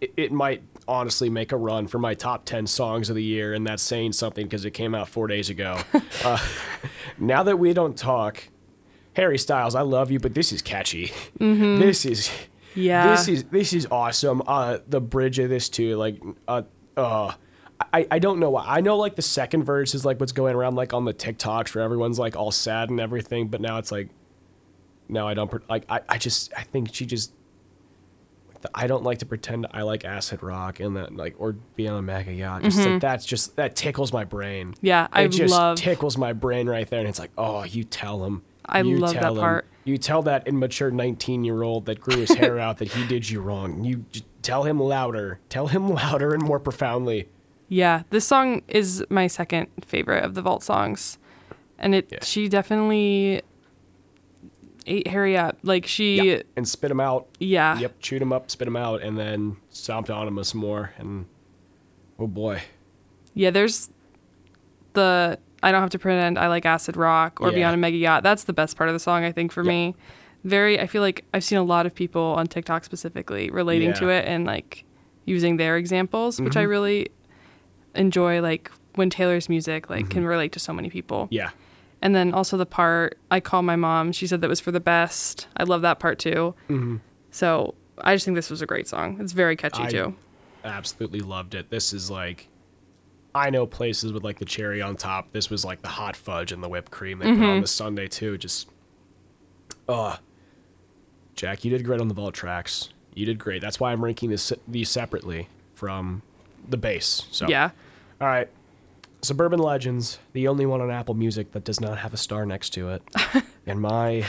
[0.00, 3.54] it, it might honestly make a run for my top ten songs of the year,
[3.54, 5.78] and that's saying something because it came out four days ago.
[6.24, 6.38] uh,
[7.18, 8.42] now that we don't talk,
[9.14, 11.12] Harry Styles, I love you, but this is catchy.
[11.38, 12.80] This is Mm-hmm.
[12.80, 13.10] Yeah.
[13.10, 14.42] this is this is awesome.
[14.46, 16.62] Uh, the bridge of this too, like, uh,
[16.96, 17.32] uh,
[17.92, 18.64] I I don't know why.
[18.66, 21.74] I know like the second verse is like what's going around like on the TikToks
[21.74, 24.08] where everyone's like all sad and everything, but now it's like,
[25.08, 25.84] no, I don't like.
[25.90, 27.32] I I just I think she just.
[28.74, 31.98] I don't like to pretend I like acid rock and that like or be on
[31.98, 32.62] a mega yacht.
[32.62, 34.74] Just like that's just that tickles my brain.
[34.80, 37.82] Yeah, I it just love- tickles my brain right there, and it's like, oh, you
[37.84, 38.42] tell him.
[38.66, 39.36] I you love that him.
[39.36, 39.66] part.
[39.84, 43.28] You tell that immature 19 year old that grew his hair out that he did
[43.28, 43.82] you wrong.
[43.84, 44.04] You
[44.42, 45.40] tell him louder.
[45.48, 47.28] Tell him louder and more profoundly.
[47.68, 51.18] Yeah, this song is my second favorite of the Vault songs,
[51.78, 52.18] and it Yeah.
[52.22, 53.40] she definitely
[54.86, 55.56] ate Harry up.
[55.62, 56.42] Like she, Yeah.
[56.56, 57.28] And spit him out.
[57.40, 58.00] yeah, Yep.
[58.00, 60.92] Chewed him up, spit him out, and then stomped on him some more.
[60.98, 61.26] And
[62.18, 62.62] oh boy.
[63.34, 63.50] yeah.
[63.50, 63.90] There's
[64.92, 67.54] the I don't have to pretend I like acid rock or Yeah.
[67.56, 68.22] Beyond a Mega Yacht.
[68.22, 69.94] That's the best part of the song, I think, for me.
[70.44, 74.08] Very, I feel like I've seen a lot of people on TikTok specifically relating to
[74.08, 74.84] it and like
[75.24, 76.58] using their examples, which Mm-hmm.
[76.58, 77.08] I really
[77.94, 78.40] enjoy.
[78.40, 80.10] Like when Taylor's music like Mm-hmm.
[80.12, 81.28] can relate to so many people.
[81.30, 81.50] Yeah.
[82.00, 84.10] And then also the part I call my mom.
[84.10, 85.46] She said that was for the best.
[85.56, 86.54] I love that part too.
[86.68, 86.96] Mm-hmm.
[87.30, 89.18] So I just think this was a great song.
[89.20, 90.14] It's very catchy I too.
[90.64, 91.70] absolutely loved it.
[91.70, 92.48] This is like,
[93.34, 95.32] I know places with like the cherry on top.
[95.32, 98.08] This was like the hot fudge and the whipped cream they put on the sundae
[98.08, 98.36] too.
[98.36, 98.68] Just,
[99.88, 100.16] uh,
[101.34, 102.90] Jack, you did great on the vault tracks.
[103.14, 103.60] You did great.
[103.62, 106.22] That's why I'm ranking this these separately from
[106.68, 107.26] the base.
[107.30, 107.70] So Yeah.
[108.20, 108.48] all right.
[109.22, 112.70] Suburban Legends, the only one on Apple Music that does not have a star next
[112.70, 113.02] to it,
[113.66, 114.24] and my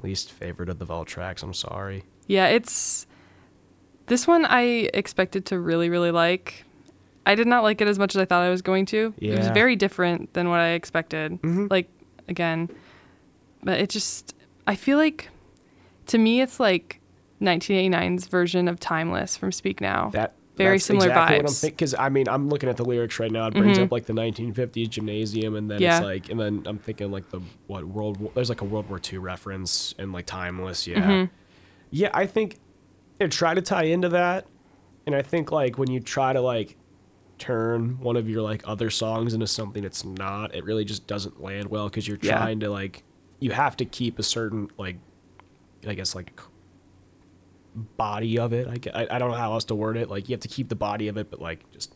[0.00, 1.42] least favorite of the vault tracks.
[1.42, 2.04] I'm sorry.
[2.28, 3.06] Yeah, it's
[4.06, 6.64] this one I expected to really, really like.
[7.28, 9.14] I did not like it as much as I thought I was going to.
[9.18, 11.40] It was very different than what I expected.
[11.42, 11.70] Mhm.
[11.70, 11.88] Like
[12.28, 12.68] again,
[13.62, 14.34] but it just
[14.66, 15.28] I feel like
[16.06, 17.00] to me it's like
[17.40, 20.10] 1989's version of Timeless from Speak Now.
[20.12, 21.62] That Very that's similar exactly vibes.
[21.62, 23.46] because I mean I'm looking at the lyrics right now.
[23.46, 23.84] It brings Mhm.
[23.84, 25.98] up like the 1950s gymnasium, and then Yeah.
[25.98, 28.32] it's like, and then I'm thinking like the what World War.
[28.34, 30.86] There's like a World War II reference and like timeless.
[30.86, 31.30] Yeah, Mhm.
[31.90, 32.10] yeah.
[32.14, 32.56] I think
[33.20, 34.46] it try to tie into that,
[35.06, 36.76] and I think like when you try to like
[37.38, 41.40] turn one of your like other songs into something it's not, it really just doesn't
[41.42, 42.36] land well because you're Yeah.
[42.38, 43.02] trying to like
[43.40, 44.96] you have to keep a certain like
[45.86, 46.38] I guess like
[47.96, 48.66] body of it.
[48.66, 50.08] I, I, I don't know how else to word it.
[50.10, 51.94] Like you have to keep the body of it, but like just.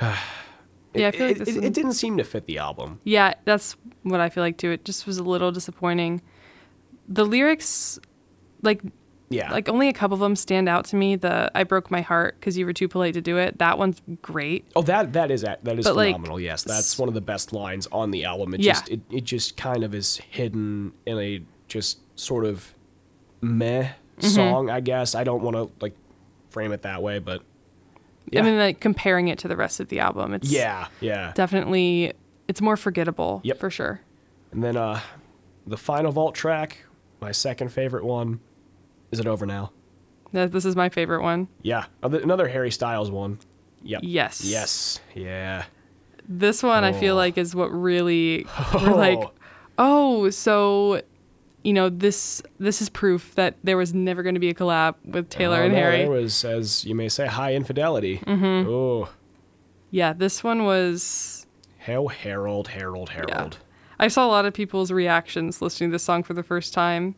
[0.96, 3.00] Yeah, I feel like it, it, it didn't seem to fit the album.
[3.02, 4.70] Yeah, that's what I feel like too.
[4.70, 6.22] It just was a little disappointing.
[7.08, 7.98] The lyrics,
[8.62, 8.80] like
[9.30, 11.16] Yeah, like only a couple of them stand out to me.
[11.16, 14.00] The "I broke my heart because you were too polite to do it." That one's
[14.22, 14.66] great.
[14.76, 16.38] oh that that is that is But, like, phenomenal.
[16.38, 18.54] yes, that's one of the best lines on the album.
[18.54, 18.72] It Yeah.
[18.74, 22.74] just it, it just kind of is hidden in a just sort of
[23.40, 24.28] meh Mm-hmm.
[24.28, 24.70] song.
[24.70, 25.96] I guess I don't want to like
[26.50, 27.42] frame it that way, but
[28.30, 31.32] yeah, I mean, like comparing it to the rest of the album, it's yeah, yeah.
[31.34, 32.12] definitely
[32.46, 33.40] it's more forgettable.
[33.42, 33.58] Yep.
[33.58, 34.00] for sure.
[34.52, 35.00] And then uh,
[35.66, 36.84] the final vault track,
[37.20, 38.38] my second favorite one.
[39.14, 39.70] Is it over now?
[40.32, 41.46] This is my favorite one.
[41.62, 43.38] Yeah, another Harry Styles one.
[43.84, 44.00] Yep.
[44.02, 44.44] Yes.
[44.44, 44.98] Yes.
[45.14, 45.64] Yeah.
[46.28, 47.18] This one I feel Oh.
[47.18, 49.20] like is what really we're like,
[49.78, 51.00] oh, so
[51.62, 54.96] you know this this is proof that there was never going to be a collab
[55.04, 55.98] with Taylor Oh, and no, Harry.
[55.98, 58.18] There was, as you may say, high infidelity.
[58.18, 58.68] Mm-hmm.
[58.68, 59.10] Oh,
[59.92, 61.46] Yeah, this one was.
[61.78, 63.58] hell, Harold, Harold, Harold.
[64.00, 67.14] I saw a lot of people's reactions listening to this song for the first time,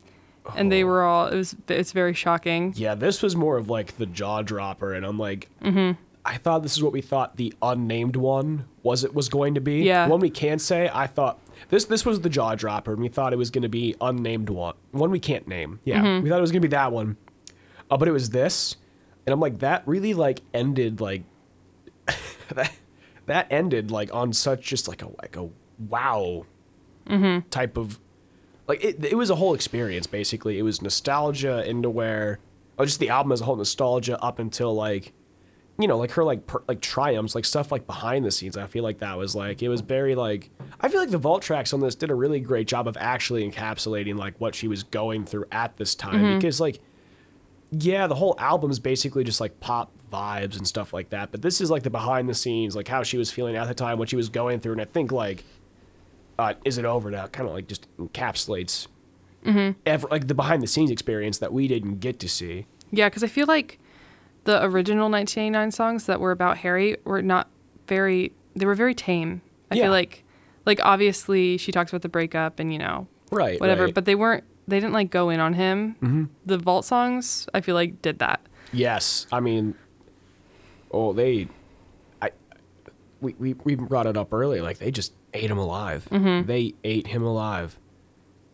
[0.55, 0.71] and Oh.
[0.71, 1.27] they were all.
[1.27, 1.57] It was.
[1.69, 2.73] It's very shocking.
[2.77, 6.01] Yeah, this was more of like the jaw dropper, and I'm like, mm-hmm.
[6.25, 9.05] I thought this is what we thought the unnamed one was.
[9.05, 9.83] It was going to be.
[9.83, 10.07] Yeah.
[10.09, 10.91] One we can't say.
[10.93, 13.69] I thought this this was the jaw dropper, and we thought it was going to
[13.69, 14.75] be unnamed one.
[14.93, 15.81] One we can't name.
[15.85, 17.17] Yeah, we thought it was going to be that one,
[17.91, 18.77] uh, but it was this,
[19.27, 21.23] and I'm like, that really like ended like
[22.55, 22.73] that.
[23.27, 26.47] That ended like on such just like a like a wow
[27.09, 27.49] mm-hmm.
[27.49, 27.99] type of
[28.69, 30.59] like it, it was a whole experience basically.
[30.59, 32.39] It was nostalgia into where
[32.79, 35.13] oh uh, just the album as a whole nostalgia up until like
[35.79, 38.57] you know like her like per, like triumphs like stuff like behind the scenes.
[38.57, 40.51] I feel like that was like it was very like
[40.81, 43.49] i feel like the vault tracks on this did a really great job of actually
[43.49, 46.39] encapsulating like what she was going through at this time mm-hmm.
[46.39, 46.81] because like
[47.71, 51.61] yeah the whole album's basically just like pop vibes and stuff like that but this
[51.61, 54.09] is like the behind the scenes like how she was feeling at the time what
[54.09, 55.45] she was going through and i think like
[56.39, 58.87] uh, is it over now kind of like just encapsulates
[59.87, 63.23] ever like the behind the scenes experience that we didn't get to see Yeah, because
[63.23, 63.79] I feel like
[64.45, 67.49] the original 1989 songs that were about Harry were not
[67.87, 68.33] very.
[68.55, 69.43] They were very tame.
[69.71, 69.83] I Yeah.
[69.85, 70.25] feel like,
[70.67, 73.95] like obviously she talks about the breakup and you know right whatever, right.
[73.95, 74.45] but they weren't.
[74.69, 75.95] They didn't like go in on him.
[76.03, 76.25] Mm-hmm.
[76.45, 78.41] The Vault songs, I feel like, did that.
[78.73, 79.75] yes i mean
[80.91, 81.47] oh they
[83.21, 86.07] we, we, we brought it up earlier like they just ate him alive.
[86.11, 87.79] They ate him alive.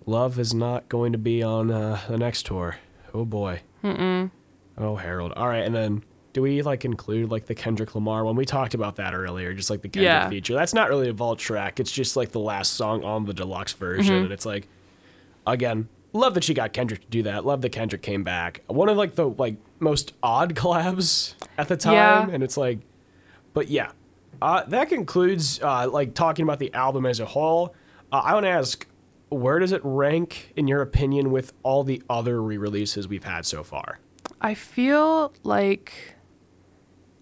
[0.07, 2.77] Love is not going to be on uh, the next tour.
[3.14, 3.61] Oh boy.
[3.85, 4.31] Mm-mm.
[4.79, 5.33] oh harold.
[5.33, 8.37] All right and then do we like include like the kendrick lamar one?
[8.37, 10.29] We talked about that earlier just like the kendrick Yeah.
[10.29, 10.55] feature.
[10.55, 11.79] That's not really a vault track.
[11.81, 14.68] It's just like the last song on the deluxe version and it's like
[15.46, 17.44] again love that she got kendrick to do that.
[17.44, 18.62] Love that kendrick came back.
[18.66, 22.29] One of like the like most odd collabs at the time Yeah.
[22.35, 22.79] and it's like
[23.55, 23.90] but yeah
[24.42, 27.74] uh, that concludes uh, like talking about the album as a whole
[28.12, 28.87] uh, i want to ask
[29.31, 33.62] where does it rank in your opinion with all the other re-releases we've had so
[33.62, 33.98] far
[34.44, 35.92] I feel like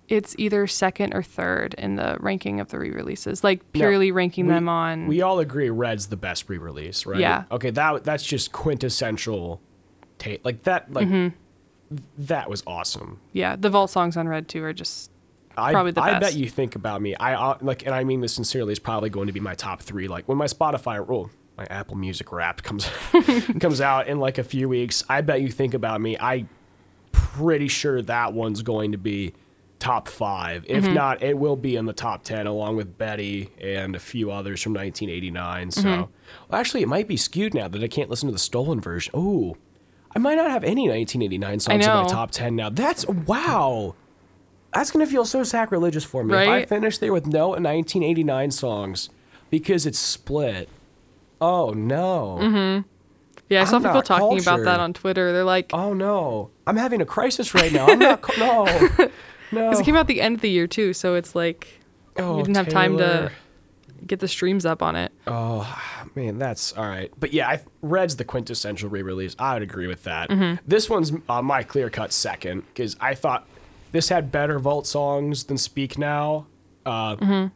[0.08, 4.46] it's either second or third in the ranking of the re-releases, like No, purely ranking
[4.46, 5.06] we- them on.
[5.06, 7.44] we all agree red's the best re-release right Yeah.
[7.50, 9.60] okay that that's just quintessential
[10.18, 11.96] ta- like that like Mm-hmm.
[12.18, 15.10] that was awesome yeah, the Vault songs on Red too are just
[15.56, 17.14] I, I bet you think about me.
[17.16, 18.72] I uh, like, and I mean this sincerely.
[18.72, 20.08] Is probably going to be my top three.
[20.08, 22.88] Like when my Spotify, oh, my Apple Music Wrapped comes
[23.60, 25.02] comes out in like a few weeks.
[25.08, 26.16] I bet you think about me.
[26.18, 26.46] I
[27.12, 29.34] pretty sure that one's going to be
[29.78, 30.64] top five.
[30.68, 30.94] If Mm-hmm.
[30.94, 34.62] not, it will be in the top ten, along with Betty and a few others
[34.62, 35.70] from 1989.
[35.70, 35.90] So, Mm-hmm.
[36.48, 39.10] well, actually, it might be skewed now that I can't listen to the stolen version.
[39.14, 39.56] Oh,
[40.14, 42.68] I might not have any 1989 songs in my top ten now.
[42.70, 43.94] That's wow.
[44.72, 46.68] That's gonna feel so sacrilegious for me if I Right?
[46.68, 49.10] finish there with no 1989 songs
[49.50, 50.68] because it's split.
[51.40, 52.84] Oh no!
[53.48, 53.62] yeah.
[53.62, 55.32] I saw I'm people talking about that on Twitter.
[55.32, 56.50] They're like, Oh no!
[56.66, 57.86] I'm having a crisis right now.
[57.86, 58.20] I'm not.
[58.22, 58.64] cu- no,
[59.52, 59.70] no.
[59.70, 61.80] because it came out the end of the year too, so it's like
[62.16, 63.32] oh, we didn't have time to
[64.06, 65.12] get the streams up on it.
[65.26, 65.66] Oh
[66.14, 67.10] man, that's all right.
[67.18, 69.34] But yeah, I, Red's the quintessential re-release.
[69.38, 70.28] I would agree with that.
[70.28, 70.62] Mm-hmm.
[70.68, 73.46] This one's uh, my clear-cut second because I thought
[73.92, 76.46] this had better Vault songs than Speak Now.
[76.86, 77.46] Uh, Mm-hmm.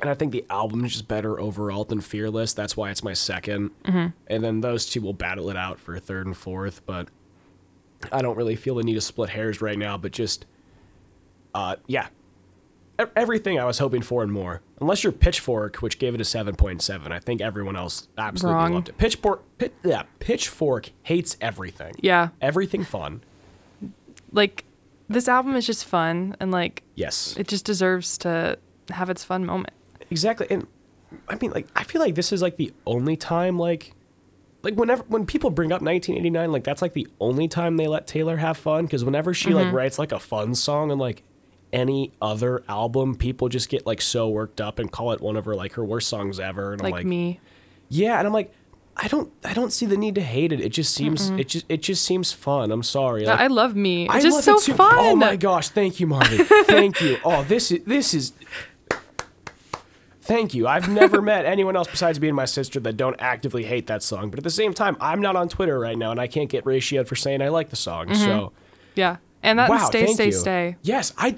[0.00, 2.52] And I think the album is just better overall than Fearless.
[2.52, 4.06] That's why it's my 2nd Mm-hmm.
[4.26, 6.84] And then those two will battle it out for third and fourth.
[6.84, 7.08] But
[8.10, 9.96] I don't really feel the need to split hairs right now.
[9.96, 10.46] But just,
[11.54, 12.08] uh, yeah,
[13.00, 14.62] E- everything I was hoping for and more.
[14.80, 17.12] Unless you're Pitchfork, which gave it a 7.7.
[17.12, 18.74] I think everyone else absolutely Wrong.
[18.74, 18.98] loved it.
[18.98, 21.94] Pitchfork, pit, yeah, Pitchfork hates everything.
[22.00, 23.22] Yeah, Everything fun.
[24.32, 24.64] like
[25.08, 27.36] this album is just fun and like Yes.
[27.38, 28.58] it just deserves to
[28.90, 29.74] have its fun moment.
[30.10, 30.46] Exactly.
[30.50, 30.66] And
[31.28, 33.92] I mean like I feel like this is like the only time like
[34.62, 38.06] like whenever when people bring up 1989 like that's like the only time they let
[38.06, 39.76] Taylor have fun cuz whenever she like mm-hmm.
[39.76, 41.22] writes like a fun song and like
[41.72, 45.44] any other album people just get like so worked up and call it one of
[45.44, 47.40] her like her worst songs ever and Like, I'm like me.
[47.88, 48.52] Yeah, and I'm like
[48.96, 50.60] I don't I don't see the need to hate it.
[50.60, 52.70] It just seems it just it just seems fun.
[52.70, 53.26] I'm sorry.
[53.26, 54.04] Like, I love me.
[54.04, 54.94] It's I just so it fun.
[54.98, 56.38] Oh my gosh, thank you, Marty.
[56.38, 57.18] thank you.
[57.24, 58.32] Oh, this is this is.
[60.20, 60.66] Thank you.
[60.66, 64.02] I've never met anyone else besides me and my sister that don't actively hate that
[64.02, 64.30] song.
[64.30, 66.64] But at the same time, I'm not on Twitter right now, and I can't get
[66.64, 68.14] ratioed for saying I like the song.
[68.14, 68.54] So, mm-hmm.
[68.94, 69.16] Yeah.
[69.42, 70.32] And that wow, stay, stay, you.
[70.32, 70.76] stay.
[70.82, 71.36] Yes, I.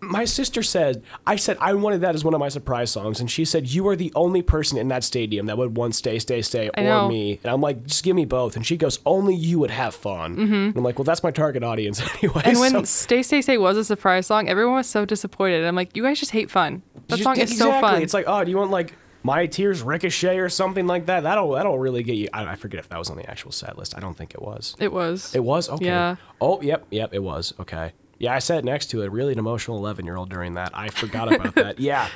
[0.00, 3.30] my sister said, I said I wanted that as one of my surprise songs, and
[3.30, 6.40] she said you are the only person in that stadium that would want "Stay, Stay,
[6.42, 7.08] Stay" I or know.
[7.08, 7.40] me.
[7.42, 8.54] And I'm like, just give me both.
[8.56, 10.38] And she goes, only you would have fun.
[10.38, 12.42] And I'm like, well, that's my target audience anyway.
[12.42, 12.48] Mm-hmm.
[12.48, 15.64] And when so- Stay Stay Stay was a surprise song, everyone was so disappointed.
[15.64, 16.82] I'm like, you guys just hate fun.
[17.08, 18.00] That You- song is so fun.
[18.02, 21.24] It's like, oh, do you want like My Tears Ricochet or something like that?
[21.24, 22.28] That'll that'll really get you.
[22.32, 23.96] I, I forget if that was on the actual set list.
[23.96, 24.76] I don't think it was.
[24.78, 25.34] it was.
[25.34, 25.86] It was okay.
[25.86, 26.16] Yeah.
[26.40, 27.10] Oh, yep, yep.
[27.12, 27.92] It was okay.
[28.18, 29.12] Yeah, I sat next to it.
[29.12, 30.70] Really an emotional eleven year old during that.
[30.74, 31.78] I forgot about that.
[31.80, 32.08] Yeah,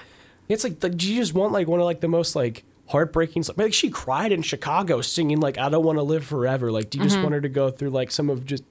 [0.49, 3.45] it's like, like, do you just want like one of like the most like heartbreaking?
[3.49, 6.91] Like, like she cried in Chicago singing like "I don't want to live forever." Like,
[6.91, 7.23] do you just Mm-hmm.
[7.23, 8.65] want her to go through like some of just?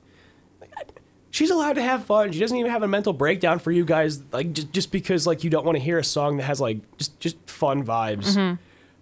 [0.60, 2.34] like, She's allowed to have fun.
[2.34, 5.46] She doesn't even have a mental breakdown for you guys, like just just because like
[5.46, 8.36] you don't want to hear a song that has like just just fun vibes.
[8.36, 8.56] Mm-hmm.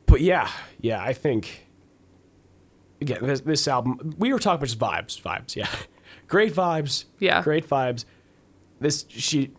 [0.06, 0.48] But yeah,
[0.80, 1.66] yeah, I think
[3.02, 5.68] again, this, this album, we were talking about just vibes, vibes, yeah.
[6.28, 7.06] Great vibes.
[7.18, 7.42] Yeah.
[7.42, 8.06] Great vibes.
[8.80, 9.52] This, she,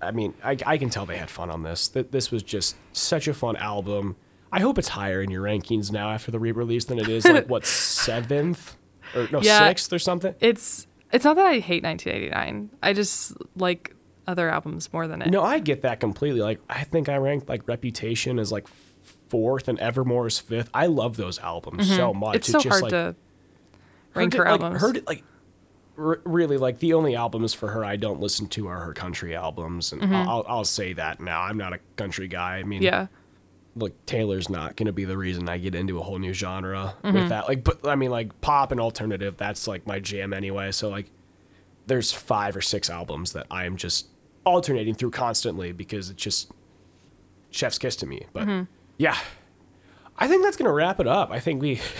[0.00, 1.88] I mean, I, I can tell they had fun on this.
[1.88, 4.16] That This was just such a fun album.
[4.50, 7.24] I hope it's higher in your rankings now after the re release than it is,
[7.24, 8.76] like, what, seventh?
[9.14, 9.68] Or no, Yeah.
[9.68, 10.34] sixth or something?
[10.40, 12.70] It's it's not that I hate 1989.
[12.82, 13.94] I just like
[14.26, 15.30] other albums more than it.
[15.30, 16.40] No, I get that completely.
[16.40, 18.66] Like, I think I ranked, like, Reputation as, like,
[19.28, 20.68] fourth and Evermore is fifth.
[20.74, 22.28] I love those albums so much.
[22.28, 22.36] Mm-hmm.
[22.36, 23.16] it's so just, hard like, to
[24.14, 24.80] rank her like, albums.
[24.80, 25.24] Heard it like
[25.98, 29.34] r- really like the only albums for her I don't listen to are her country
[29.36, 31.42] albums, and I'll, I'll I'll say that now.
[31.42, 32.56] I'm not a country guy.
[32.58, 32.84] I mean, Mm-hmm.
[32.84, 33.06] yeah,
[33.76, 37.16] look, Taylor's not gonna be the reason I get into a whole new genre Mm-hmm.
[37.16, 37.48] with that.
[37.48, 40.72] Like, but I mean, like pop and alternative, that's like my jam anyway.
[40.72, 41.10] So like,
[41.86, 44.06] there's five or six albums that I am just
[44.44, 46.50] alternating through constantly because it's just
[47.50, 48.26] chef's kiss to me.
[48.32, 48.64] But Mm-hmm.
[48.98, 49.16] yeah,
[50.18, 51.30] I think that's gonna wrap it up.
[51.30, 51.80] I think we.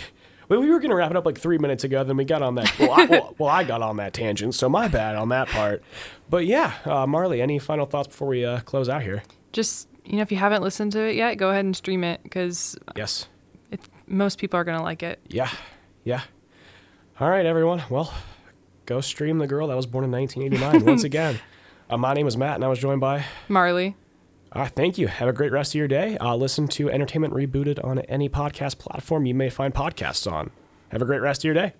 [0.48, 2.54] Well, we were gonna wrap it up like three minutes ago, then we got on
[2.54, 2.78] that.
[2.78, 5.82] Well, I, well, well, I got on that tangent, so my bad on that part.
[6.30, 9.22] But yeah, uh, Marely, any final thoughts before we uh, close out here?
[9.52, 12.22] just you know, if you haven't listened to it yet, go ahead and stream it
[12.22, 13.28] because Yes.
[13.70, 15.20] it, most people are gonna like it.
[15.28, 15.50] Yeah,
[16.04, 16.22] yeah.
[17.20, 17.82] All right, everyone.
[17.90, 18.14] Well,
[18.86, 21.40] go stream the girl that was born in 1989 once again.
[21.90, 23.24] Uh, my name is Matt, and I was joined by.
[23.48, 23.94] Marely,
[24.52, 25.08] Uh, thank you.
[25.08, 26.16] Have a great rest of your day.
[26.18, 30.50] Uh, listen to Entertainment Rebooted on any podcast platform you may find podcasts on.
[30.88, 31.74] Have a great rest of your day.